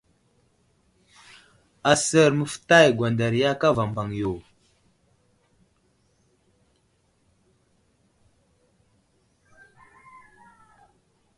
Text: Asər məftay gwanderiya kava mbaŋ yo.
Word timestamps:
Asər 1.93 2.29
məftay 2.37 2.87
gwanderiya 2.97 3.51
kava 3.61 3.83
mbaŋ 3.89 4.09
yo. 4.19 4.33